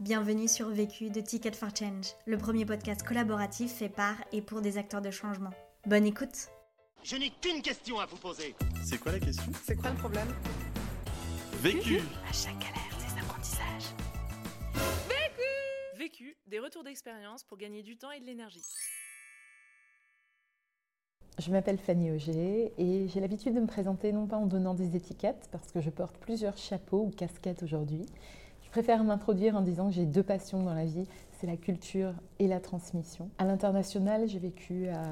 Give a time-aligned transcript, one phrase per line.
[0.00, 4.62] Bienvenue sur Vécu de Ticket for Change, le premier podcast collaboratif fait par et pour
[4.62, 5.50] des acteurs de changement.
[5.84, 6.48] Bonne écoute
[7.02, 8.54] Je n'ai qu'une question à vous poser.
[8.82, 9.52] C'est quoi la question?
[9.62, 10.28] C'est quoi le problème?
[11.58, 13.94] Vécu À chaque galère, des apprentissages.
[15.98, 18.64] Vécu, des retours d'expérience pour gagner du temps et de l'énergie.
[21.38, 24.96] Je m'appelle Fanny Auger et j'ai l'habitude de me présenter non pas en donnant des
[24.96, 28.06] étiquettes, parce que je porte plusieurs chapeaux ou casquettes aujourd'hui.
[28.70, 31.04] Je préfère m'introduire en disant que j'ai deux passions dans la vie,
[31.40, 33.30] c'est la culture et la transmission.
[33.38, 35.02] À l'international, j'ai vécu à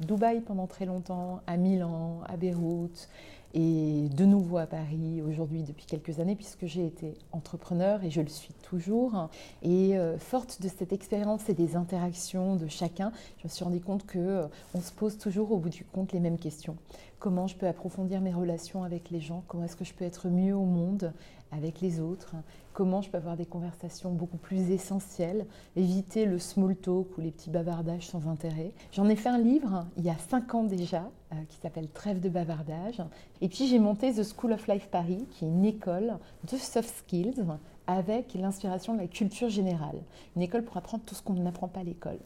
[0.00, 3.08] Dubaï pendant très longtemps, à Milan, à Beyrouth
[3.54, 8.20] et de nouveau à Paris aujourd'hui depuis quelques années puisque j'ai été entrepreneur et je
[8.20, 9.30] le suis toujours.
[9.62, 13.80] Et euh, forte de cette expérience et des interactions de chacun, je me suis rendu
[13.80, 16.76] compte que euh, on se pose toujours au bout du compte les mêmes questions.
[17.20, 19.44] Comment je peux approfondir mes relations avec les gens?
[19.48, 21.12] Comment est-ce que je peux être mieux au monde
[21.52, 22.34] avec les autres?
[22.74, 25.46] Comment je peux avoir des conversations beaucoup plus essentielles?
[25.76, 28.72] Éviter le small talk ou les petits bavardages sans intérêt.
[28.92, 32.20] J'en ai fait un livre il y a cinq ans déjà euh, qui s'appelle Trêve
[32.20, 33.02] de bavardage.
[33.40, 36.18] Et puis j'ai monté The School of Life Paris, qui est une école
[36.50, 37.44] de soft skills
[37.86, 40.00] avec l'inspiration de la culture générale.
[40.36, 42.18] Une école pour apprendre tout ce qu'on n'apprend pas à l'école.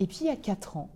[0.00, 0.88] Et puis il y a quatre ans,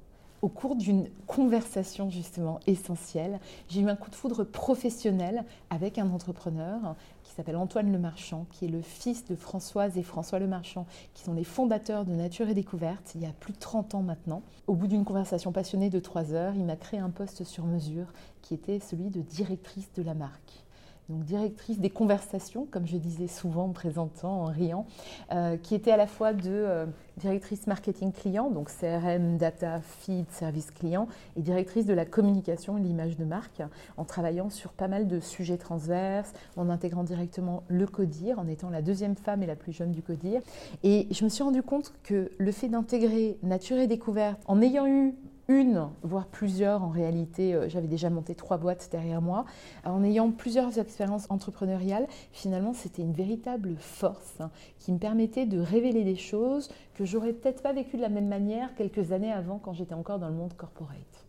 [0.43, 6.11] au cours d'une conversation justement essentielle, j'ai eu un coup de foudre professionnel avec un
[6.11, 11.23] entrepreneur qui s'appelle Antoine Lemarchand, qui est le fils de Françoise et François Lemarchand, qui
[11.23, 14.43] sont les fondateurs de Nature et Découverte, il y a plus de 30 ans maintenant.
[14.67, 18.13] Au bout d'une conversation passionnée de trois heures, il m'a créé un poste sur mesure
[18.43, 20.65] qui était celui de directrice de la marque
[21.11, 24.87] donc directrice des conversations, comme je disais souvent en présentant, en riant,
[25.33, 30.27] euh, qui était à la fois de euh, directrice marketing client, donc CRM, data, feed,
[30.31, 33.63] service client, et directrice de la communication et l'image de marque,
[33.97, 38.71] en travaillant sur pas mal de sujets transverses, en intégrant directement le CODIR, en étant
[38.71, 40.41] la deuxième femme et la plus jeune du CODIR.
[40.85, 44.87] Et je me suis rendu compte que le fait d'intégrer nature et découverte, en ayant
[44.87, 45.15] eu
[45.51, 49.45] une, voire plusieurs en réalité, euh, j'avais déjà monté trois boîtes derrière moi,
[49.85, 55.59] en ayant plusieurs expériences entrepreneuriales, finalement c'était une véritable force hein, qui me permettait de
[55.59, 59.59] révéler des choses que j'aurais peut-être pas vécues de la même manière quelques années avant
[59.59, 61.27] quand j'étais encore dans le monde corporate.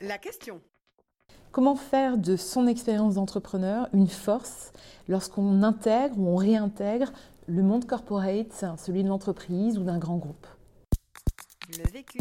[0.00, 0.60] La question
[1.52, 4.72] Comment faire de son expérience d'entrepreneur une force
[5.08, 7.12] lorsqu'on intègre ou on réintègre
[7.46, 10.46] le monde corporate, celui de l'entreprise ou d'un grand groupe?
[11.76, 12.18] Le vécu.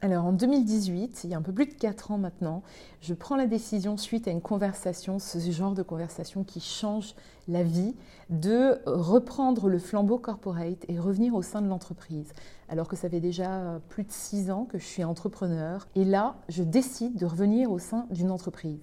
[0.00, 2.62] Alors en 2018, il y a un peu plus de 4 ans maintenant,
[3.00, 7.14] je prends la décision suite à une conversation, ce genre de conversation qui change
[7.48, 7.94] la vie,
[8.28, 12.32] de reprendre le flambeau corporate et revenir au sein de l'entreprise.
[12.68, 15.86] Alors que ça fait déjà plus de 6 ans que je suis entrepreneur.
[15.94, 18.82] Et là, je décide de revenir au sein d'une entreprise.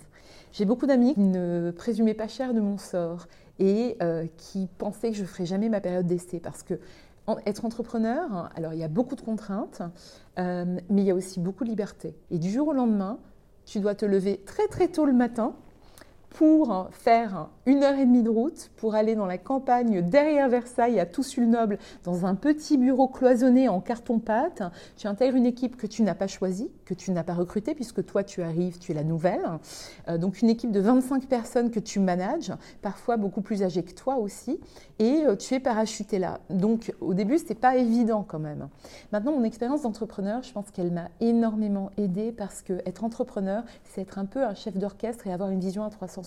[0.53, 3.27] J'ai beaucoup d'amis qui ne présumaient pas cher de mon sort
[3.59, 6.79] et euh, qui pensaient que je ne ferais jamais ma période d'essai parce que
[7.45, 9.81] être entrepreneur, alors il y a beaucoup de contraintes,
[10.39, 12.15] euh, mais il y a aussi beaucoup de liberté.
[12.29, 13.19] Et du jour au lendemain,
[13.65, 15.55] tu dois te lever très très tôt le matin
[16.31, 20.99] pour faire une heure et demie de route pour aller dans la campagne derrière Versailles
[20.99, 24.63] à Toussul-Noble dans un petit bureau cloisonné en carton-pâte.
[24.95, 28.05] Tu intègres une équipe que tu n'as pas choisie, que tu n'as pas recrutée puisque
[28.05, 29.43] toi tu arrives, tu es la nouvelle.
[30.07, 33.93] Euh, donc une équipe de 25 personnes que tu manages, parfois beaucoup plus âgées que
[33.93, 34.59] toi aussi,
[34.99, 36.39] et euh, tu es parachuté là.
[36.49, 38.69] Donc au début c'était pas évident quand même.
[39.11, 44.01] Maintenant mon expérience d'entrepreneur, je pense qu'elle m'a énormément aidée parce que être entrepreneur, c'est
[44.01, 46.20] être un peu un chef d'orchestre et avoir une vision à 360.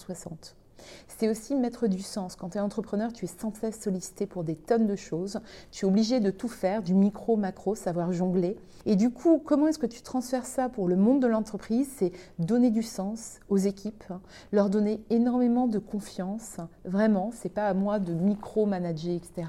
[1.09, 2.37] C'est aussi mettre du sens.
[2.37, 5.41] Quand tu es entrepreneur, tu es sans cesse sollicité pour des tonnes de choses.
[5.71, 8.57] Tu es obligé de tout faire, du micro, macro, savoir jongler.
[8.87, 11.89] Et du coup, comment est-ce que tu transfères ça pour le monde de l'entreprise?
[11.97, 14.05] C'est donner du sens aux équipes,
[14.53, 16.57] leur donner énormément de confiance.
[16.85, 19.49] Vraiment, c'est pas à moi de micro-manager, etc.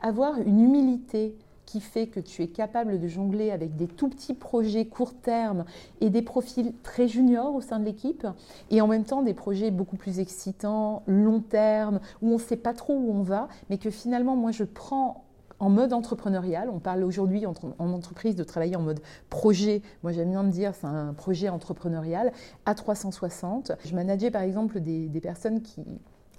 [0.00, 1.36] Avoir une humilité
[1.74, 5.64] qui fait que tu es capable de jongler avec des tout petits projets court terme
[6.00, 8.28] et des profils très juniors au sein de l'équipe,
[8.70, 12.56] et en même temps des projets beaucoup plus excitants, long terme, où on ne sait
[12.56, 15.24] pas trop où on va, mais que finalement moi je prends
[15.58, 16.70] en mode entrepreneurial.
[16.72, 19.82] On parle aujourd'hui en, entreprise de travailler en mode projet.
[20.04, 22.32] Moi, j'aime bien me dire c'est un projet entrepreneurial
[22.66, 23.72] à 360.
[23.84, 25.82] Je manageais par exemple des personnes qui,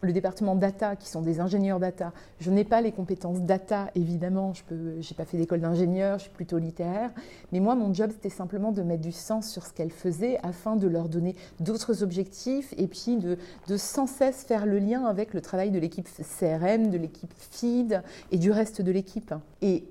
[0.05, 2.13] le département data, qui sont des ingénieurs data.
[2.39, 4.53] Je n'ai pas les compétences data, évidemment.
[4.53, 7.11] Je n'ai pas fait d'école d'ingénieur, je suis plutôt littéraire.
[7.51, 10.75] Mais moi, mon job, c'était simplement de mettre du sens sur ce qu'elles faisaient afin
[10.75, 13.37] de leur donner d'autres objectifs et puis de,
[13.67, 18.01] de sans cesse faire le lien avec le travail de l'équipe CRM, de l'équipe feed
[18.31, 19.33] et du reste de l'équipe.
[19.61, 19.85] Et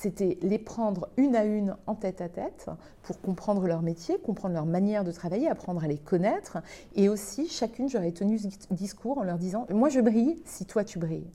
[0.00, 2.70] c'était les prendre une à une en tête à tête
[3.02, 6.58] pour comprendre leur métier, comprendre leur manière de travailler, apprendre à les connaître.
[6.94, 10.84] Et aussi, chacune, j'aurais tenu ce discours en leur disant, moi je brille si toi
[10.84, 11.30] tu brilles.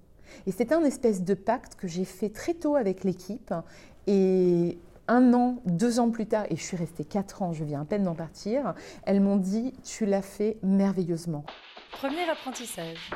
[0.48, 3.54] Et c'était un espèce de pacte que j'ai fait très tôt avec l'équipe.
[4.08, 7.82] Et un an, deux ans plus tard, et je suis restée quatre ans, je viens
[7.82, 8.74] à peine d'en partir,
[9.04, 11.46] elles m'ont dit Tu l'as fait merveilleusement.
[11.92, 13.12] Premier apprentissage.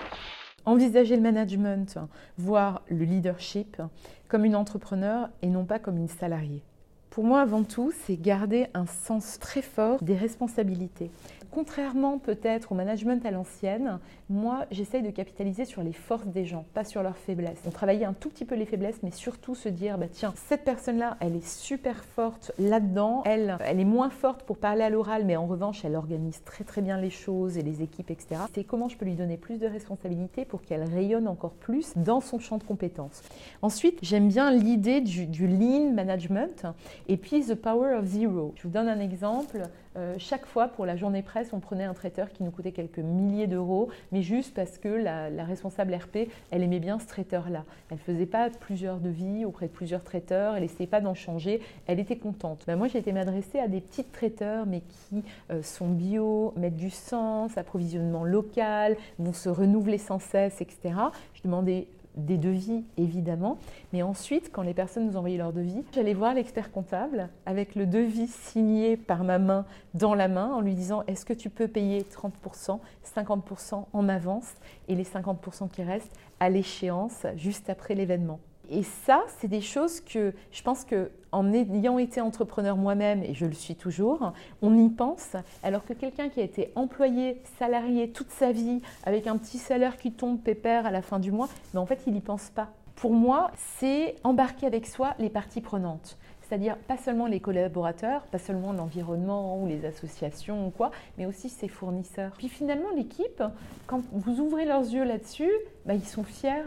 [0.66, 1.98] Envisager le management,
[2.38, 3.81] voir le leadership
[4.30, 6.64] comme une entrepreneur et non pas comme une salariée.
[7.10, 11.10] Pour moi, avant tout, c'est garder un sens très fort des responsabilités.
[11.52, 13.98] Contrairement peut-être au management à l'ancienne,
[14.30, 17.62] moi j'essaye de capitaliser sur les forces des gens, pas sur leurs faiblesses.
[17.66, 20.64] On travaillait un tout petit peu les faiblesses, mais surtout se dire, bah tiens, cette
[20.64, 25.26] personne-là, elle est super forte là-dedans, elle, elle est moins forte pour parler à l'oral,
[25.26, 28.42] mais en revanche, elle organise très très bien les choses et les équipes, etc.
[28.54, 32.22] C'est comment je peux lui donner plus de responsabilités pour qu'elle rayonne encore plus dans
[32.22, 33.24] son champ de compétences.
[33.64, 36.68] Ensuite, j'aime bien l'idée du, du lean management
[37.10, 38.54] et puis the power of zero.
[38.56, 39.64] Je vous donne un exemple.
[39.98, 43.00] Euh, chaque fois pour la journée presse, on prenait un traiteur qui nous coûtait quelques
[43.00, 47.64] milliers d'euros, mais juste parce que la, responsable RP, elle aimait bien ce traiteur-là.
[47.90, 51.62] Elle ne faisait pas plusieurs devis auprès de plusieurs traiteurs, elle n'essayait pas d'en changer,
[51.88, 52.64] elle était contente.
[52.68, 56.78] Ben, moi, j'ai été m'adresser à des petits traiteurs, mais qui euh, sont bio, mettent
[56.78, 60.94] du sens, approvisionnement local, vont se renouveler sans cesse, etc.
[61.34, 63.58] Je demandais des devis évidemment,
[63.94, 67.86] mais ensuite, quand les personnes nous envoyaient leurs devis, j'allais voir l'expert comptable avec le
[67.86, 71.68] devis signé par ma main dans la main en lui disant est-ce que tu peux
[71.68, 72.80] payer 30%,
[73.16, 74.54] 50% en avance
[74.88, 78.40] et les 50% qui restent à l'échéance juste après l'événement.
[78.69, 83.33] Et ça, c'est des choses que je pense que en ayant été entrepreneur moi-même, et
[83.33, 88.10] je le suis toujours, on y pense, alors que quelqu'un qui a été employé, salarié
[88.10, 91.50] toute sa vie, avec un petit salaire qui tombe pépère à la fin du mois,
[91.74, 92.69] mais en fait, il n'y pense pas.
[92.95, 96.18] Pour moi, c'est embarquer avec soi les parties prenantes
[96.50, 101.48] c'est-à-dire pas seulement les collaborateurs, pas seulement l'environnement ou les associations ou quoi, mais aussi
[101.48, 102.31] ses fournisseurs.
[102.40, 103.44] Puis finalement, l'équipe,
[103.86, 105.51] quand vous ouvrez leurs yeux là-dessus,
[105.86, 106.63] bah, ils sont fiers.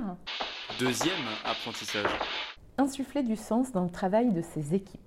[0.79, 1.14] Deuxième
[1.44, 2.06] apprentissage.
[2.79, 5.00] Insuffler du sens dans le travail de ses équipes.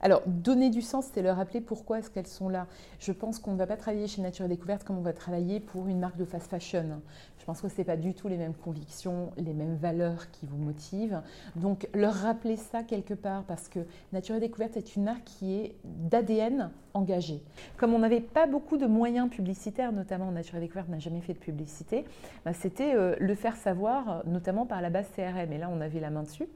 [0.00, 2.66] Alors, donner du sens, c'est leur rappeler pourquoi est-ce qu'elles sont là.
[2.98, 5.60] Je pense qu'on ne va pas travailler chez Nature et Découverte comme on va travailler
[5.60, 7.00] pour une marque de fast fashion.
[7.38, 10.46] Je pense que ce n'est pas du tout les mêmes convictions, les mêmes valeurs qui
[10.46, 11.20] vous motivent.
[11.56, 13.80] Donc, leur rappeler ça quelque part, parce que
[14.12, 17.42] Nature et Découverte est une marque qui est d'ADN engagé.
[17.76, 21.34] Comme on n'avait pas beaucoup de moyens publicitaires, notamment Nature et Découverte n'a jamais fait
[21.34, 22.04] de publicité,
[22.44, 25.52] bah, c'était euh, le faire savoir, notamment par la base CRM.
[25.52, 26.48] Et là, on avait la main dessus.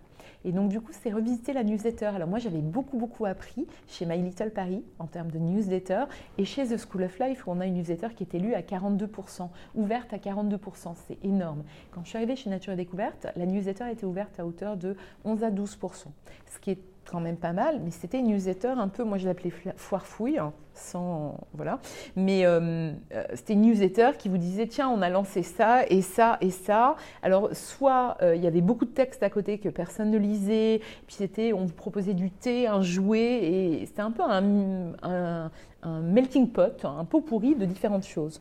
[0.44, 2.06] Et donc, du coup, c'est revisiter la newsletter.
[2.06, 6.04] Alors, moi, j'avais beaucoup, beaucoup appris chez My Little Paris en termes de newsletter
[6.38, 8.60] et chez The School of Life où on a une newsletter qui était lue à
[8.60, 10.94] 42%, ouverte à 42%.
[11.06, 11.62] C'est énorme.
[11.90, 14.96] Quand je suis arrivée chez Nature et Découverte, la newsletter était ouverte à hauteur de
[15.24, 16.06] 11 à 12%,
[16.46, 16.78] ce qui est
[17.10, 20.38] quand même pas mal, mais c'était une newsletter un peu, moi je l'appelais foire fouille,
[20.38, 21.80] hein, sans voilà,
[22.16, 26.02] mais euh, euh, c'était une newsletter qui vous disait tiens on a lancé ça et
[26.02, 26.96] ça et ça.
[27.22, 30.80] Alors soit euh, il y avait beaucoup de textes à côté que personne ne lisait,
[31.06, 35.50] puis c'était on vous proposait du thé, un jouet et c'était un peu un,
[35.82, 38.40] un melting pot, un pot pourri de différentes choses.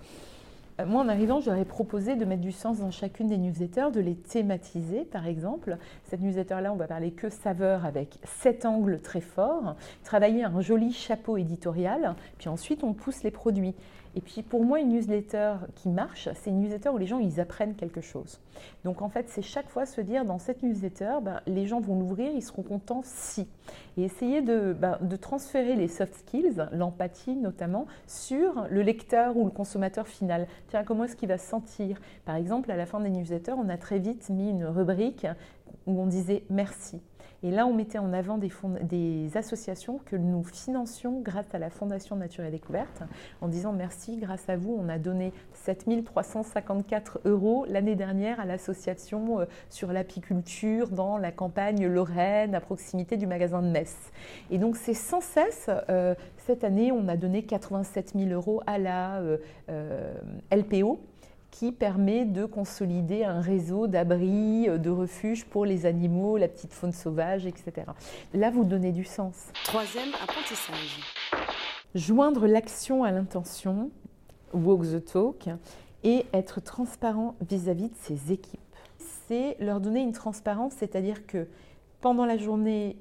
[0.80, 4.00] Euh, moi, en arrivant, j'aurais proposé de mettre du sens dans chacune des newsletters, de
[4.00, 5.78] les thématiser, par exemple.
[6.06, 10.94] Cette newsletter-là, on va parler que saveur avec sept angles très forts, travailler un joli
[10.94, 13.76] chapeau éditorial, puis ensuite on pousse les produits.
[14.16, 17.40] Et puis pour moi, une newsletter qui marche, c'est une newsletter où les gens ils
[17.40, 18.40] apprennent quelque chose.
[18.84, 22.00] Donc en fait, c'est chaque fois se dire dans cette newsletter, ben, les gens vont
[22.00, 23.48] l'ouvrir, ils seront contents si.
[23.98, 29.46] Et essayer de, ben, de transférer les soft skills, l'empathie notamment, sur le lecteur ou
[29.46, 30.48] le consommateur final.
[30.70, 32.00] Tiens, comment est-ce qu'il va se sentir?
[32.26, 35.28] Par exemple, à la fin des newsletters, on a très vite mis une rubrique
[35.86, 37.02] où on disait merci.
[37.44, 42.16] Et là, on mettait en avant des, associations que nous financions grâce à la Fondation
[42.16, 43.04] Nature et Découverte,
[43.42, 49.42] en disant merci, grâce à vous, on a donné 7354 euros l'année dernière à l'association
[49.42, 53.96] euh, sur l'apiculture dans la campagne Lorraine, à proximité du magasin de Metz.
[54.50, 58.80] Et donc, c'est sans cesse, euh, cette année, on a donné 87 000 euros à
[58.80, 59.22] la
[59.70, 60.14] euh,
[60.52, 61.00] LPO
[61.52, 66.74] qui permet de consolider un réseau d'abris, euh, de refuges pour les animaux, la petite
[66.74, 67.88] faune sauvage, etc.
[68.34, 69.48] Là, vous donnez du sens.
[69.64, 71.00] Troisième apprentissage.
[71.96, 73.90] Joindre l'action à l'intention,
[74.54, 75.50] walk the talk,
[76.04, 78.60] et être transparent vis-à-vis de ses équipes.
[79.28, 81.48] C'est leur donner une transparence, c'est-à-dire que
[82.02, 82.98] pendant la journée,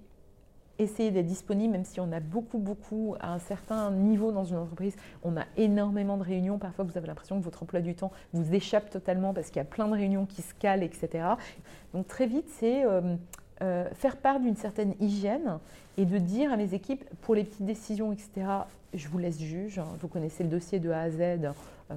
[0.78, 4.56] essayer d'être disponible, même si on a beaucoup, beaucoup, à un certain niveau dans une
[4.56, 6.59] entreprise, on a énormément de réunions.
[6.59, 9.61] Parfois, vous avez l'impression que votre emploi du temps vous échappe totalement parce qu'il y
[9.61, 11.25] a plein de réunions qui se calent, etc.
[11.95, 13.16] Donc, très vite, c'est euh,
[13.62, 15.59] euh, faire part d'une certaine hygiène
[15.97, 18.47] et de dire à mes équipes, pour les petites décisions, etc.,
[18.92, 21.95] je vous laisse juge, vous connaissez le dossier de A à Z, euh,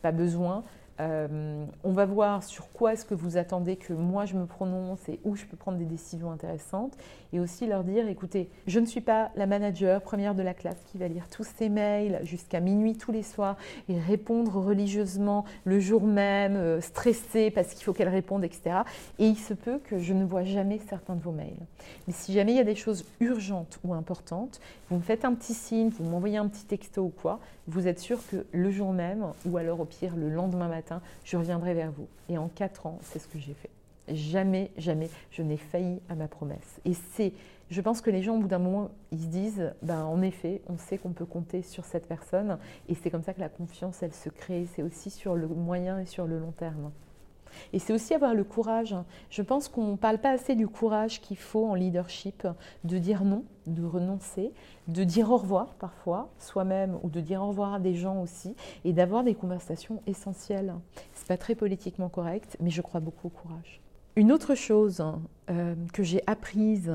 [0.00, 0.64] pas besoin.
[1.00, 5.08] Euh, on va voir sur quoi est-ce que vous attendez que moi je me prononce
[5.08, 6.96] et où je peux prendre des décisions intéressantes.
[7.32, 10.76] Et aussi leur dire, écoutez, je ne suis pas la manager première de la classe
[10.90, 13.56] qui va lire tous ces mails jusqu'à minuit tous les soirs
[13.88, 18.82] et répondre religieusement le jour même, euh, stressée parce qu'il faut qu'elle réponde, etc.
[19.18, 21.66] Et il se peut que je ne vois jamais certains de vos mails.
[22.06, 25.32] Mais si jamais il y a des choses urgentes ou importantes, vous me faites un
[25.34, 28.92] petit signe, vous m'envoyez un petit texto ou quoi, vous êtes sûr que le jour
[28.92, 32.08] même, ou alors au pire le lendemain matin, je reviendrai vers vous.
[32.28, 33.70] Et en quatre ans, c'est ce que j'ai fait.
[34.08, 36.80] Jamais, jamais, je n'ai failli à ma promesse.
[36.84, 37.32] Et c'est,
[37.70, 40.60] je pense que les gens, au bout d'un moment, ils se disent, ben, en effet,
[40.68, 42.58] on sait qu'on peut compter sur cette personne.
[42.88, 44.66] Et c'est comme ça que la confiance, elle se crée.
[44.74, 46.90] C'est aussi sur le moyen et sur le long terme.
[47.72, 48.94] Et c'est aussi avoir le courage.
[49.30, 52.46] Je pense qu'on ne parle pas assez du courage qu'il faut en leadership,
[52.84, 54.52] de dire non, de renoncer,
[54.88, 58.54] de dire au revoir parfois, soi-même, ou de dire au revoir à des gens aussi,
[58.84, 60.74] et d'avoir des conversations essentielles.
[61.14, 63.80] Ce n'est pas très politiquement correct, mais je crois beaucoup au courage.
[64.16, 65.02] Une autre chose
[65.50, 66.92] euh, que j'ai apprise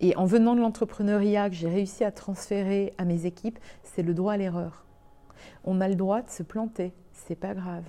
[0.00, 4.14] et en venant de l'entrepreneuriat que j'ai réussi à transférer à mes équipes, c'est le
[4.14, 4.84] droit à l'erreur.
[5.64, 7.84] On a le droit de se planter, c'est pas grave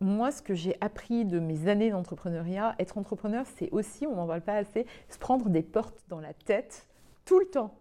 [0.00, 4.26] moi, ce que j'ai appris de mes années d'entrepreneuriat, être entrepreneur, c'est aussi, on n'en
[4.26, 6.86] parle pas assez, se prendre des portes dans la tête
[7.24, 7.74] tout le temps.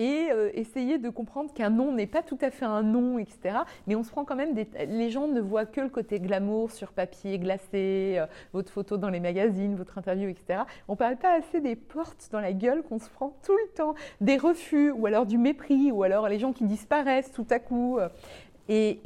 [0.00, 3.58] Et euh, essayer de comprendre qu'un non n'est pas tout à fait un non, etc.
[3.88, 4.68] Mais on se prend quand même des...
[4.86, 9.08] Les gens ne voient que le côté glamour sur papier glacé, euh, votre photo dans
[9.08, 10.60] les magazines, votre interview, etc.
[10.86, 13.72] On ne parle pas assez des portes dans la gueule qu'on se prend tout le
[13.74, 17.58] temps, des refus, ou alors du mépris, ou alors les gens qui disparaissent tout à
[17.58, 17.98] coup.
[18.68, 18.96] Et,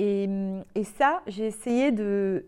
[0.99, 2.45] ça, j'ai essayé de,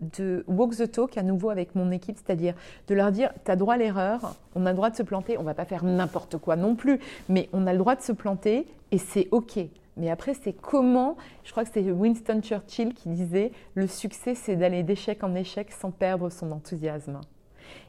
[0.49, 2.55] walk the talk à nouveau avec mon équipe, c'est-à-dire
[2.89, 5.39] de leur dire, tu as droit à l'erreur, on a le droit de se planter,
[5.39, 8.13] on va pas faire n'importe quoi non plus, mais on a le droit de se
[8.13, 9.59] planter et c'est OK.
[9.97, 14.57] Mais après, c'est comment, je crois que c'est Winston Churchill qui disait, le succès, c'est
[14.57, 17.21] d'aller d'échec en échec sans perdre son enthousiasme.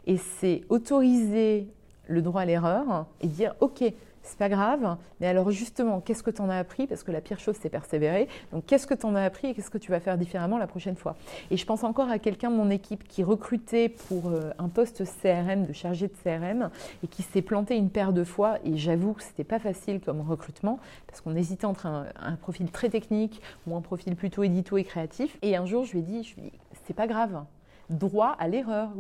[0.06, 1.68] Et c'est autoriser
[2.08, 3.84] le droit à l'erreur et dire, OK,
[4.26, 4.98] c'est pas grave.
[5.20, 6.88] Mais alors justement, qu'est-ce que tu en as appris?
[6.88, 8.28] Parce que la pire chose, c'est persévérer.
[8.52, 10.68] Donc qu'est-ce que tu en as appris et qu'est-ce que tu vas faire différemment la
[10.68, 11.16] prochaine fois?
[11.52, 15.04] Et je pense encore à quelqu'un de mon équipe qui recrutait pour euh, un poste
[15.22, 16.70] CRM, de chargé de CRM,
[17.04, 18.58] et qui s'est planté une paire de fois.
[18.64, 22.90] Et j'avoue que c'était pas facile comme recrutement, parce qu'on hésitait entre un, profil très
[22.90, 25.38] technique ou un profil plutôt édito et créatif.
[25.42, 27.44] Et un jour, je lui ai dit, je lui ai dit c'est pas grave
[27.90, 28.92] droit à l'erreur.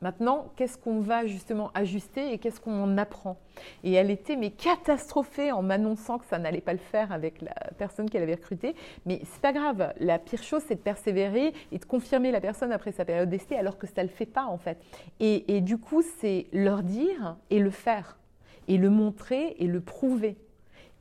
[0.00, 3.38] Maintenant, qu'est-ce qu'on va justement ajuster et qu'est-ce qu'on en apprend?
[3.82, 7.54] Et elle était mais catastrophée en m'annonçant que ça n'allait pas le faire avec la
[7.76, 8.74] personne qu'elle avait recrutée.
[9.06, 9.92] Mais c'est pas grave.
[9.98, 13.56] La pire chose, c'est de persévérer et de confirmer la personne après sa période d'essai,
[13.56, 14.78] alors que ça le fait pas en fait.
[15.20, 18.18] Et, du coup, c'est leur dire et le faire,
[18.68, 20.36] et le montrer et le prouver.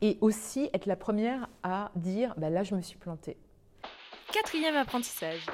[0.01, 3.37] Et aussi être la première à dire bah là, je me suis plantée.
[4.31, 5.45] Quatrième apprentissage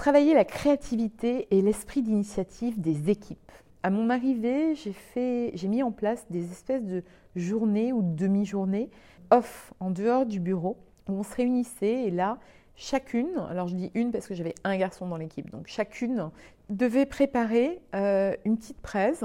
[0.00, 3.52] travailler la créativité et l'esprit d'initiative des équipes.
[3.82, 7.04] À mon arrivée, j'ai mis en place des espèces de
[7.36, 8.88] journées ou demi-journées
[9.30, 12.38] off, en dehors du bureau, où on se réunissait et là,
[12.76, 16.30] chacune, alors je dis une parce que j'avais un garçon dans l'équipe, donc chacune
[16.70, 19.22] devait préparer euh, une petite presse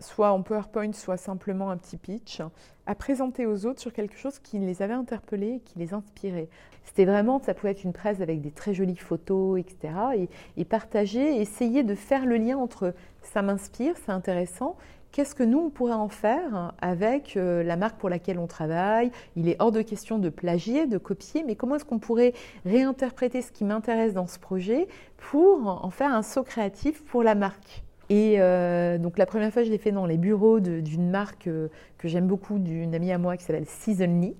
[0.00, 2.42] soit en PowerPoint, soit simplement un petit pitch,
[2.86, 6.48] à présenter aux autres sur quelque chose qui les avait interpellés, qui les inspirait.
[6.84, 10.28] C'était vraiment, ça pouvait être une presse avec des très jolies photos, etc.
[10.56, 14.76] Et, partager, essayer de faire le lien entre ça m'inspire, c'est intéressant,
[15.12, 19.10] qu'est-ce que nous, on pourrait en faire avec euh, la marque pour laquelle on travaille?
[19.36, 22.32] Il est hors de question de plagier, de copier, mais comment est-ce qu'on pourrait
[22.64, 27.34] réinterpréter ce qui m'intéresse dans ce projet pour en faire un saut créatif pour la
[27.34, 27.84] marque?
[28.10, 31.68] Et euh, donc la première fois, je l'ai fait dans les bureaux d'une marque euh,
[31.96, 34.34] que j'aime beaucoup, d'une amie à moi qui s'appelle Seasonly.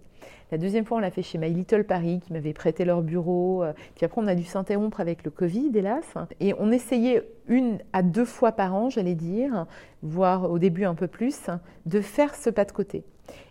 [0.50, 3.62] La deuxième fois, on l'a fait chez My Little Paris, qui m'avait prêté leur bureau.
[3.62, 6.14] Euh, puis après, on a dû s'interrompre avec le Covid, hélas.
[6.40, 9.66] Et on essayait une à deux fois par an, j'allais dire,
[10.02, 11.46] voire au début un peu plus,
[11.86, 13.04] de faire ce pas de côté.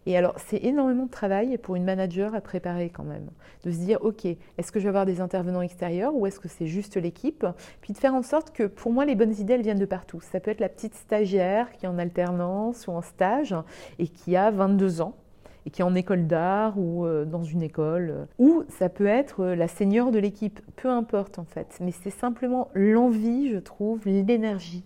[0.05, 3.29] Et alors, c'est énormément de travail pour une manager à préparer quand même.
[3.63, 6.47] De se dire, OK, est-ce que je vais avoir des intervenants extérieurs ou est-ce que
[6.47, 7.45] c'est juste l'équipe?
[7.81, 10.21] Puis de faire en sorte que pour moi, les bonnes idées, elles viennent de partout.
[10.21, 13.55] Ça peut être la petite stagiaire qui est en alternance ou en stage
[13.97, 15.15] et qui a 22 ans
[15.65, 18.27] et qui est en école d'art ou euh, dans une école.
[18.39, 21.77] Ou ça peut être la seigneur de l'équipe, peu importe en fait.
[21.81, 24.85] Mais c'est simplement l'envie, je trouve, l'énergie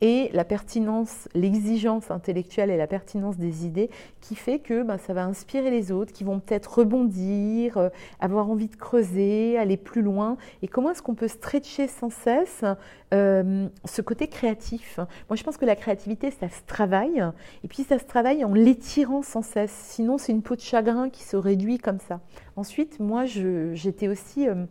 [0.00, 5.14] et la pertinence, l'exigence intellectuelle et la pertinence des idées qui fait que ben, ça
[5.14, 7.88] va inspirer les autres, qui vont peut-être rebondir, euh,
[8.20, 10.36] avoir envie de creuser, aller plus loin.
[10.62, 12.64] Et comment est-ce qu'on peut stretcher sans cesse
[13.12, 14.98] euh, ce côté créatif?
[15.28, 17.22] Moi, je pense que la créativité, ça se travaille,
[17.62, 19.72] et puis ça se travaille en l'étirant sans cesse.
[19.72, 22.20] Sinon, c'est une peau de chagrin qui se réduit comme ça.
[22.56, 24.48] Ensuite, moi, j'étais aussi...
[24.48, 24.66] Euh,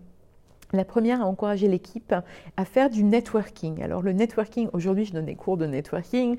[0.74, 2.15] La première, à encourager l'équipe
[2.58, 3.84] à faire du networking.
[3.84, 6.38] Alors le networking, aujourd'hui je donne des cours de networking,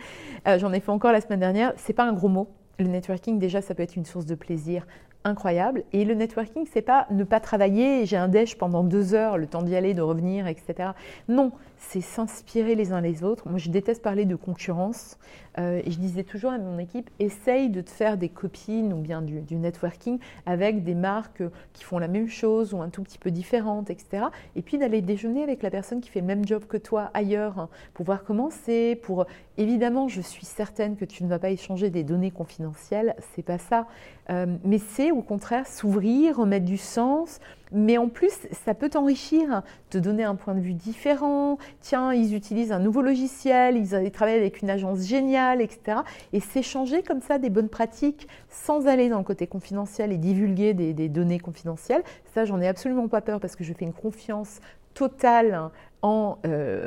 [0.49, 2.49] euh, j'en ai fait encore la semaine dernière, c'est pas un gros mot.
[2.81, 4.85] Le networking, déjà, ça peut être une source de plaisir
[5.25, 5.85] incroyable.
[5.93, 9.47] Et le networking, c'est pas ne pas travailler, j'ai un déj pendant deux heures, le
[9.47, 10.91] temps d'y aller, de revenir, etc.
[11.29, 13.49] Non, c'est s'inspirer les uns les autres.
[13.49, 15.19] Moi, je déteste parler de concurrence.
[15.59, 18.97] Euh, et je disais toujours à mon équipe, essaye de te faire des copines ou
[18.97, 23.19] bien du, networking avec des marques qui font la même chose ou un tout petit
[23.19, 24.27] peu différentes, etc.
[24.57, 27.59] Et puis d'aller déjeuner avec la personne qui fait le même job que toi ailleurs
[27.59, 28.99] hein, pour voir comment c'est.
[29.03, 29.27] Pour
[29.57, 33.59] évidemment, je suis certaine que tu ne vas pas échanger des données confidentielles, c'est pas
[33.59, 33.87] ça.
[34.31, 37.41] Euh, mais c'est au contraire s'ouvrir, remettre du sens,
[37.73, 38.33] mais en plus,
[38.65, 41.59] ça peut t'enrichir, te donner un point de vue différent.
[41.81, 45.99] Tiens, ils utilisent un nouveau logiciel, ils travaillent avec une agence géniale, etc.
[46.33, 50.73] Et s'échanger comme ça des bonnes pratiques sans aller dans le côté confidentiel et divulguer
[50.73, 52.03] des, données confidentielles.
[52.35, 54.61] Ça, j'en ai absolument pas peur parce que je fais une confiance
[54.95, 55.71] totale
[56.03, 56.84] en euh,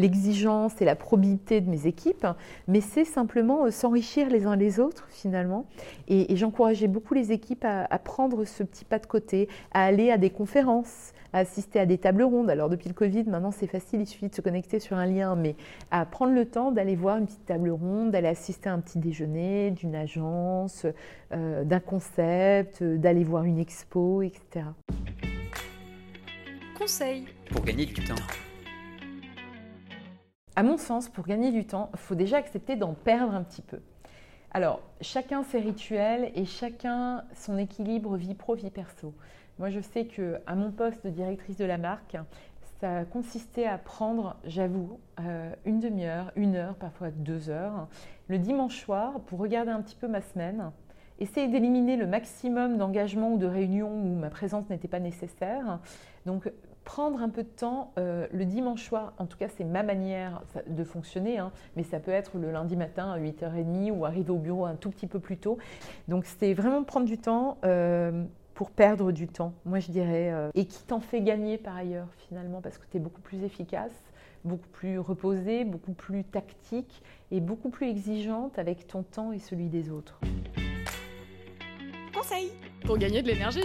[0.00, 2.26] l'exigence et la probité de mes équipes,
[2.66, 5.66] mais c'est simplement euh, s'enrichir les uns les autres finalement.
[6.08, 10.16] Et, j'encourageais beaucoup les équipes à, prendre ce petit pas de côté, à aller à
[10.16, 12.48] des conférences, à assister à des tables rondes.
[12.48, 15.36] Alors depuis le Covid, maintenant c'est facile, il suffit de se connecter sur un lien,
[15.36, 15.54] mais
[15.90, 18.98] à prendre le temps d'aller voir une petite table ronde, d'aller assister à un petit
[18.98, 20.86] déjeuner d'une agence,
[21.32, 24.66] euh, d'un concept, d'aller voir une expo, etc.
[26.78, 28.14] Conseil pour gagner du temps.
[30.60, 33.62] À mon sens, pour gagner du temps, il faut déjà accepter d'en perdre un petit
[33.62, 33.78] peu.
[34.50, 39.14] Alors, chacun ses rituels et chacun son équilibre vie pro, vie perso.
[39.58, 42.18] Moi, je sais que à mon poste de directrice de la marque,
[42.78, 47.88] ça consistait à prendre, j'avoue, euh, une demi-heure, une heure, parfois deux heures,
[48.28, 50.72] le dimanche soir pour regarder un petit peu ma semaine,
[51.20, 55.78] essayer d'éliminer le maximum d'engagements ou de réunions où ma présence n'était pas nécessaire.
[56.84, 60.42] Prendre un peu de temps euh, le dimanche soir, en tout cas c'est ma manière
[60.66, 64.38] de fonctionner, hein, mais ça peut être le lundi matin à 8h30 ou arriver au
[64.38, 65.58] bureau un tout petit peu plus tôt.
[66.08, 70.50] Donc c'était vraiment prendre du temps euh, pour perdre du temps, moi je dirais, euh,
[70.54, 73.94] et qui t'en fait gagner par ailleurs finalement, parce que tu es beaucoup plus efficace,
[74.44, 79.68] beaucoup plus reposée, beaucoup plus tactique et beaucoup plus exigeante avec ton temps et celui
[79.68, 80.20] des autres.
[82.14, 82.50] Conseil.
[82.84, 83.62] Pour gagner de l'énergie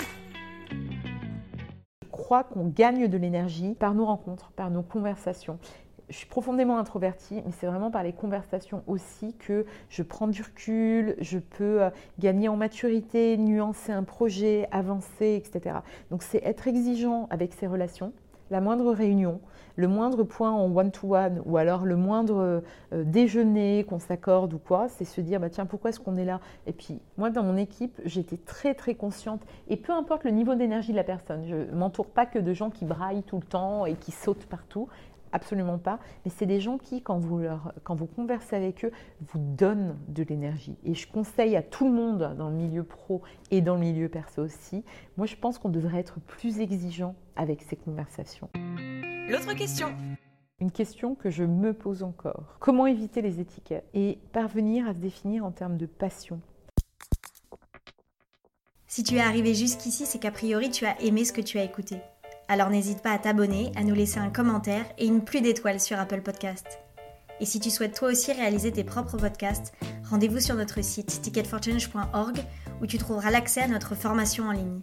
[2.26, 5.60] crois qu'on gagne de l'énergie par nos rencontres, par nos conversations.
[6.10, 10.42] Je suis profondément introvertie, mais c'est vraiment par les conversations aussi que je prends du
[10.42, 15.76] recul, je peux euh, gagner en maturité, nuancer un projet, avancer, etc.
[16.10, 18.12] Donc c'est être exigeant avec ses relations,
[18.50, 19.40] la moindre réunion,
[19.76, 24.88] le moindre point en one-to-one ou alors le moindre euh, déjeuner qu'on s'accorde ou quoi,
[24.90, 26.40] c'est se dire bah, tiens, pourquoi est-ce qu'on est là?
[26.68, 29.42] Et puis, moi, dans mon équipe, j'étais très, très consciente.
[29.68, 32.54] Et peu importe le niveau d'énergie de la personne, je ne m'entoure pas que de
[32.54, 34.88] gens qui braillent tout le temps et qui sautent partout.
[35.36, 36.00] Absolument pas.
[36.24, 39.98] Mais c'est des gens qui, quand vous, leur, quand vous conversez avec eux, vous donnent
[40.08, 40.78] de l'énergie.
[40.86, 43.22] Et je conseille à tout le monde dans le milieu pro
[43.52, 44.86] et dans le milieu perso aussi,
[45.18, 48.50] moi je pense qu'on devrait être plus exigeant avec ces conversations.
[49.28, 49.94] L'autre question
[50.62, 52.56] une question que je me pose encore.
[52.62, 56.40] Comment éviter les étiquettes et parvenir à se définir en termes de passion?
[58.88, 61.66] Si tu es arrivé jusqu'ici, c'est qu'a priori tu as aimé ce que tu as
[61.66, 61.98] écouté.
[62.48, 66.00] Alors n'hésite pas à t'abonner, à nous laisser un commentaire et une pluie d'étoiles sur
[66.00, 66.80] Apple Podcast.
[67.40, 69.74] Et si tu souhaites toi aussi réaliser tes propres podcasts,
[70.10, 72.38] rendez-vous sur notre site ticketforchange.org
[72.82, 74.82] où tu trouveras l'accès à notre formation en ligne.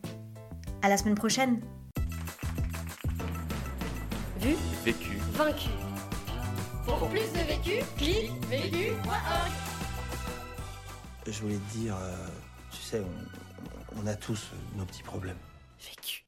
[0.83, 1.61] À la semaine prochaine!
[4.41, 5.69] Vu, vécu, vaincu.
[6.85, 9.53] Pour plus de vécu, clique vécu.org.
[11.29, 12.27] Je voulais te dire, euh,
[12.73, 15.39] tu sais, on, on a tous nos petits problèmes.
[15.79, 16.22] Vécu.